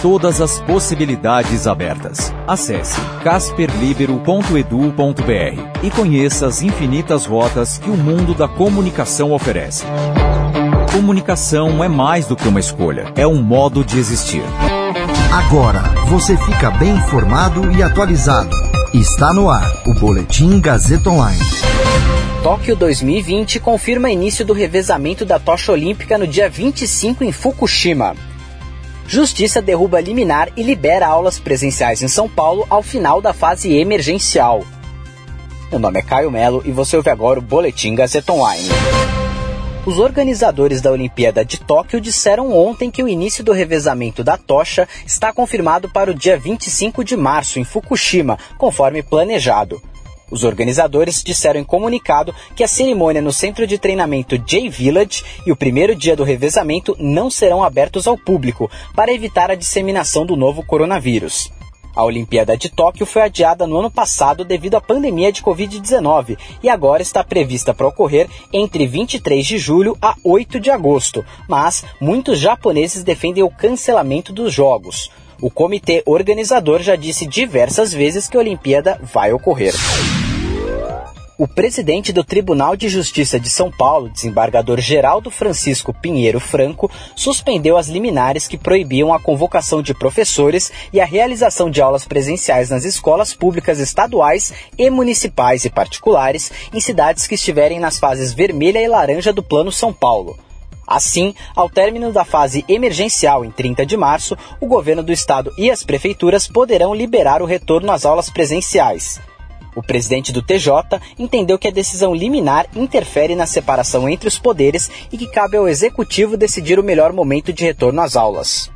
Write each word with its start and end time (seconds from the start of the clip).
Todas 0.00 0.40
as 0.40 0.60
possibilidades 0.60 1.66
abertas. 1.66 2.32
Acesse 2.46 3.00
casperlibero.edu.br 3.24 5.82
e 5.82 5.90
conheça 5.90 6.46
as 6.46 6.62
infinitas 6.62 7.26
rotas 7.26 7.78
que 7.78 7.90
o 7.90 7.96
mundo 7.96 8.32
da 8.32 8.46
comunicação 8.46 9.32
oferece. 9.32 9.84
Comunicação 10.92 11.82
é 11.82 11.88
mais 11.88 12.26
do 12.26 12.36
que 12.36 12.46
uma 12.46 12.60
escolha, 12.60 13.12
é 13.16 13.26
um 13.26 13.42
modo 13.42 13.84
de 13.84 13.98
existir. 13.98 14.44
Agora 15.32 15.82
você 16.06 16.36
fica 16.36 16.70
bem 16.70 16.90
informado 16.90 17.72
e 17.72 17.82
atualizado. 17.82 18.54
Está 18.94 19.34
no 19.34 19.50
ar 19.50 19.82
o 19.84 19.92
Boletim 19.94 20.60
Gazeta 20.60 21.10
Online. 21.10 21.42
Tóquio 22.44 22.76
2020 22.76 23.58
confirma 23.58 24.10
início 24.10 24.44
do 24.44 24.52
revezamento 24.52 25.24
da 25.24 25.40
tocha 25.40 25.72
olímpica 25.72 26.16
no 26.16 26.26
dia 26.26 26.48
25 26.48 27.24
em 27.24 27.32
Fukushima. 27.32 28.14
Justiça 29.08 29.62
derruba 29.62 30.02
liminar 30.02 30.50
e 30.54 30.62
libera 30.62 31.06
aulas 31.06 31.38
presenciais 31.38 32.02
em 32.02 32.08
São 32.08 32.28
Paulo 32.28 32.66
ao 32.68 32.82
final 32.82 33.22
da 33.22 33.32
fase 33.32 33.74
emergencial. 33.74 34.62
Meu 35.70 35.80
nome 35.80 35.98
é 35.98 36.02
Caio 36.02 36.30
Melo 36.30 36.62
e 36.66 36.70
você 36.70 36.94
ouve 36.94 37.08
agora 37.08 37.38
o 37.38 37.42
Boletim 37.42 37.94
Gazeta 37.94 38.34
Online. 38.34 38.68
Os 39.86 39.98
organizadores 39.98 40.82
da 40.82 40.92
Olimpíada 40.92 41.42
de 41.42 41.58
Tóquio 41.58 42.02
disseram 42.02 42.54
ontem 42.54 42.90
que 42.90 43.02
o 43.02 43.08
início 43.08 43.42
do 43.42 43.52
revezamento 43.52 44.22
da 44.22 44.36
tocha 44.36 44.86
está 45.06 45.32
confirmado 45.32 45.88
para 45.88 46.10
o 46.10 46.14
dia 46.14 46.36
25 46.36 47.02
de 47.02 47.16
março 47.16 47.58
em 47.58 47.64
Fukushima, 47.64 48.38
conforme 48.58 49.02
planejado. 49.02 49.80
Os 50.30 50.44
organizadores 50.44 51.22
disseram 51.22 51.60
em 51.60 51.64
comunicado 51.64 52.34
que 52.54 52.62
a 52.62 52.68
cerimônia 52.68 53.22
no 53.22 53.32
centro 53.32 53.66
de 53.66 53.78
treinamento 53.78 54.38
J 54.38 54.68
Village 54.68 55.24
e 55.46 55.52
o 55.52 55.56
primeiro 55.56 55.94
dia 55.94 56.14
do 56.14 56.24
revezamento 56.24 56.94
não 56.98 57.30
serão 57.30 57.62
abertos 57.62 58.06
ao 58.06 58.18
público 58.18 58.70
para 58.94 59.12
evitar 59.12 59.50
a 59.50 59.54
disseminação 59.54 60.26
do 60.26 60.36
novo 60.36 60.62
coronavírus. 60.62 61.50
A 61.98 62.04
Olimpíada 62.04 62.56
de 62.56 62.68
Tóquio 62.68 63.04
foi 63.04 63.22
adiada 63.22 63.66
no 63.66 63.76
ano 63.76 63.90
passado 63.90 64.44
devido 64.44 64.76
à 64.76 64.80
pandemia 64.80 65.32
de 65.32 65.42
Covid-19 65.42 66.38
e 66.62 66.68
agora 66.68 67.02
está 67.02 67.24
prevista 67.24 67.74
para 67.74 67.88
ocorrer 67.88 68.28
entre 68.52 68.86
23 68.86 69.44
de 69.44 69.58
julho 69.58 69.98
a 70.00 70.14
8 70.22 70.60
de 70.60 70.70
agosto, 70.70 71.24
mas 71.48 71.84
muitos 72.00 72.38
japoneses 72.38 73.02
defendem 73.02 73.42
o 73.42 73.50
cancelamento 73.50 74.32
dos 74.32 74.52
Jogos. 74.52 75.10
O 75.40 75.50
comitê 75.50 76.02
organizador 76.04 76.82
já 76.82 76.96
disse 76.96 77.24
diversas 77.24 77.92
vezes 77.92 78.26
que 78.26 78.36
a 78.36 78.40
Olimpíada 78.40 79.00
vai 79.02 79.32
ocorrer. 79.32 79.72
O 81.38 81.46
presidente 81.46 82.12
do 82.12 82.24
Tribunal 82.24 82.74
de 82.74 82.88
Justiça 82.88 83.38
de 83.38 83.48
São 83.48 83.70
Paulo, 83.70 84.08
desembargador 84.08 84.80
Geraldo 84.80 85.30
Francisco 85.30 85.94
Pinheiro 85.94 86.40
Franco, 86.40 86.90
suspendeu 87.14 87.76
as 87.76 87.86
liminares 87.86 88.48
que 88.48 88.58
proibiam 88.58 89.14
a 89.14 89.20
convocação 89.20 89.80
de 89.80 89.94
professores 89.94 90.72
e 90.92 91.00
a 91.00 91.04
realização 91.04 91.70
de 91.70 91.80
aulas 91.80 92.04
presenciais 92.04 92.70
nas 92.70 92.84
escolas 92.84 93.32
públicas 93.32 93.78
estaduais 93.78 94.52
e 94.76 94.90
municipais 94.90 95.64
e 95.64 95.70
particulares 95.70 96.50
em 96.74 96.80
cidades 96.80 97.28
que 97.28 97.36
estiverem 97.36 97.78
nas 97.78 98.00
fases 98.00 98.32
vermelha 98.32 98.82
e 98.82 98.88
laranja 98.88 99.32
do 99.32 99.40
Plano 99.40 99.70
São 99.70 99.92
Paulo. 99.92 100.36
Assim, 100.88 101.34
ao 101.54 101.68
término 101.68 102.10
da 102.10 102.24
fase 102.24 102.64
emergencial 102.66 103.44
em 103.44 103.50
30 103.50 103.84
de 103.84 103.94
março, 103.94 104.34
o 104.58 104.66
governo 104.66 105.02
do 105.02 105.12
estado 105.12 105.52
e 105.58 105.70
as 105.70 105.84
prefeituras 105.84 106.48
poderão 106.48 106.94
liberar 106.94 107.42
o 107.42 107.44
retorno 107.44 107.92
às 107.92 108.06
aulas 108.06 108.30
presenciais. 108.30 109.20
O 109.76 109.82
presidente 109.82 110.32
do 110.32 110.40
TJ 110.40 110.98
entendeu 111.18 111.58
que 111.58 111.68
a 111.68 111.70
decisão 111.70 112.14
liminar 112.14 112.66
interfere 112.74 113.36
na 113.36 113.46
separação 113.46 114.08
entre 114.08 114.26
os 114.26 114.38
poderes 114.38 114.90
e 115.12 115.18
que 115.18 115.30
cabe 115.30 115.58
ao 115.58 115.68
executivo 115.68 116.38
decidir 116.38 116.78
o 116.78 116.82
melhor 116.82 117.12
momento 117.12 117.52
de 117.52 117.64
retorno 117.64 118.00
às 118.00 118.16
aulas. 118.16 118.70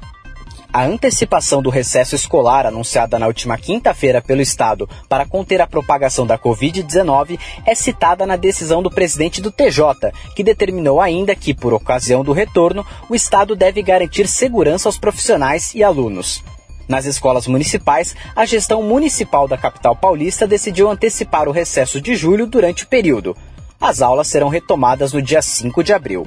A 0.72 0.84
antecipação 0.84 1.60
do 1.60 1.68
recesso 1.68 2.14
escolar 2.14 2.64
anunciada 2.64 3.18
na 3.18 3.26
última 3.26 3.58
quinta-feira 3.58 4.22
pelo 4.22 4.40
Estado 4.40 4.88
para 5.06 5.26
conter 5.26 5.60
a 5.60 5.66
propagação 5.66 6.26
da 6.26 6.38
Covid-19 6.38 7.38
é 7.66 7.74
citada 7.74 8.24
na 8.24 8.36
decisão 8.36 8.82
do 8.82 8.90
presidente 8.90 9.42
do 9.42 9.50
TJ, 9.50 10.10
que 10.34 10.42
determinou 10.42 10.98
ainda 10.98 11.36
que, 11.36 11.52
por 11.52 11.74
ocasião 11.74 12.24
do 12.24 12.32
retorno, 12.32 12.86
o 13.10 13.14
Estado 13.14 13.54
deve 13.54 13.82
garantir 13.82 14.26
segurança 14.26 14.88
aos 14.88 14.96
profissionais 14.96 15.74
e 15.74 15.84
alunos. 15.84 16.42
Nas 16.88 17.04
escolas 17.04 17.46
municipais, 17.46 18.16
a 18.34 18.46
gestão 18.46 18.82
municipal 18.82 19.46
da 19.46 19.58
capital 19.58 19.94
paulista 19.94 20.46
decidiu 20.46 20.90
antecipar 20.90 21.50
o 21.50 21.52
recesso 21.52 22.00
de 22.00 22.16
julho 22.16 22.46
durante 22.46 22.84
o 22.84 22.88
período. 22.88 23.36
As 23.78 24.00
aulas 24.00 24.28
serão 24.28 24.48
retomadas 24.48 25.12
no 25.12 25.20
dia 25.20 25.42
5 25.42 25.84
de 25.84 25.92
abril. 25.92 26.26